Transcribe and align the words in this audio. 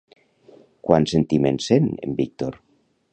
Quants 0.87 1.13
sentiments 1.17 1.69
sent 1.73 1.91
en 2.09 2.17
Víctor? 2.23 2.61